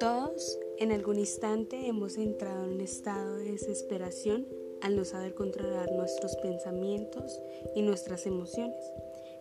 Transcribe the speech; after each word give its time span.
Todos 0.00 0.58
en 0.78 0.90
algún 0.92 1.18
instante 1.18 1.86
hemos 1.86 2.16
entrado 2.16 2.64
en 2.64 2.70
un 2.72 2.80
estado 2.80 3.36
de 3.36 3.52
desesperación 3.52 4.48
al 4.80 4.96
no 4.96 5.04
saber 5.04 5.34
controlar 5.34 5.92
nuestros 5.92 6.34
pensamientos 6.36 7.40
y 7.76 7.82
nuestras 7.82 8.26
emociones. 8.26 8.82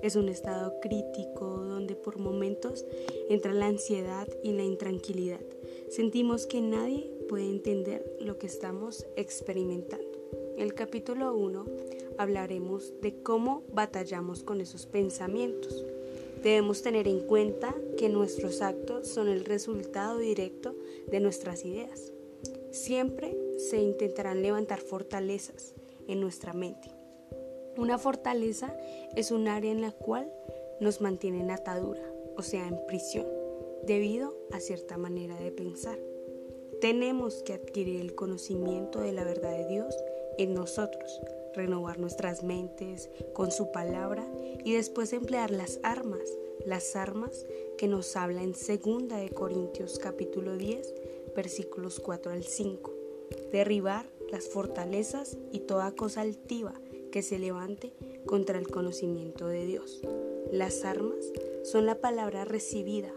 Es 0.01 0.15
un 0.15 0.29
estado 0.29 0.79
crítico 0.79 1.46
donde 1.46 1.96
por 1.96 2.20
momentos 2.20 2.86
entra 3.30 3.54
la 3.54 3.68
ansiedad 3.68 4.28
y 4.44 4.52
la 4.52 4.64
intranquilidad. 4.64 5.42
Sentimos 5.89 6.46
que 6.46 6.62
nadie 6.62 7.12
puede 7.28 7.50
entender 7.50 8.18
lo 8.20 8.38
que 8.38 8.48
estamos 8.48 9.08
experimentando. 9.16 10.21
El 10.57 10.73
capítulo 10.73 11.33
1 11.36 11.65
hablaremos 12.17 12.93
de 13.02 13.21
cómo 13.21 13.63
batallamos 13.73 14.43
con 14.43 14.61
esos 14.61 14.85
pensamientos. 14.85 15.85
Debemos 16.43 16.81
tener 16.81 17.07
en 17.07 17.20
cuenta 17.21 17.76
que 17.98 18.09
nuestros 18.09 18.62
actos 18.62 19.07
son 19.07 19.27
el 19.27 19.45
resultado 19.45 20.17
directo 20.17 20.76
de 21.07 21.20
nuestras 21.20 21.66
ideas. 21.66 22.12
Siempre 22.71 23.38
se 23.57 23.81
intentarán 23.81 24.41
levantar 24.41 24.79
fortalezas 24.79 25.73
en 26.07 26.20
nuestra 26.20 26.54
mente. 26.54 26.90
Una 27.77 27.98
fortaleza 27.98 28.76
es 29.15 29.31
un 29.31 29.48
área 29.48 29.71
en 29.71 29.81
la 29.81 29.91
cual 29.91 30.31
nos 30.79 31.02
mantiene 31.02 31.41
en 31.41 31.52
atadura, 31.52 32.04
o 32.38 32.41
sea, 32.41 32.68
en 32.68 32.85
prisión, 32.88 33.27
debido 33.85 34.35
a 34.52 34.59
cierta 34.59 34.98
manera 34.98 35.40
de 35.40 35.52
pensar. 35.52 35.98
Tenemos 36.81 37.43
que 37.43 37.54
adquirir 37.54 38.02
el 38.02 38.15
conocimiento 38.15 39.02
de 39.02 39.12
la 39.12 39.23
verdad 39.23 39.52
en 40.44 40.54
nosotros, 40.54 41.22
renovar 41.54 42.00
nuestras 42.00 42.44
mentes 42.44 43.09
con 43.34 43.52
su 43.52 43.72
palabra 43.72 44.26
y 44.63 44.73
después 44.73 45.13
emplear 45.13 45.52
las 45.52 45.80
armas, 45.84 46.22
las 46.66 46.95
armas 46.95 47.45
que 47.77 47.88
nos 47.88 48.16
habla 48.16 48.44
en 48.44 48.54
2 48.54 49.07
de 49.07 49.30
Corintios 49.34 49.99
capítulo 49.99 50.57
10, 50.57 50.93
versículos 51.35 51.99
4 51.99 52.32
al 52.32 52.43
5. 52.43 52.93
Derribar 53.52 54.05
las 54.32 54.48
fortalezas 54.48 55.38
y 55.52 55.60
toda 55.60 55.91
cosa 55.91 56.21
altiva 56.21 56.74
que 57.12 57.21
se 57.21 57.37
levante 57.37 57.93
contra 58.26 58.58
el 58.58 58.68
conocimiento 58.68 59.48
de 59.48 59.65
Dios. 59.65 60.02
Las 60.52 60.85
armas 60.85 61.32
son 61.63 61.85
la 61.85 61.99
palabra 61.99 62.46
recibida, 62.46 63.12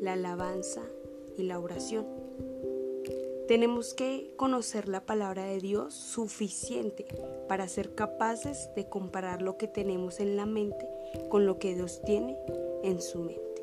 la 0.00 0.14
alabanza 0.14 0.82
y 1.36 1.44
la 1.44 1.58
oración. 1.58 2.23
Tenemos 3.46 3.92
que 3.92 4.32
conocer 4.36 4.88
la 4.88 5.04
palabra 5.04 5.44
de 5.44 5.60
Dios 5.60 5.92
suficiente 5.92 7.06
para 7.46 7.68
ser 7.68 7.94
capaces 7.94 8.70
de 8.74 8.88
comparar 8.88 9.42
lo 9.42 9.58
que 9.58 9.68
tenemos 9.68 10.18
en 10.20 10.36
la 10.36 10.46
mente 10.46 10.88
con 11.28 11.44
lo 11.44 11.58
que 11.58 11.74
Dios 11.74 12.00
tiene 12.06 12.38
en 12.82 13.02
su 13.02 13.18
mente. 13.20 13.53